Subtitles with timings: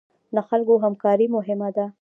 [0.35, 1.85] د خلکو همکاري مهمه ده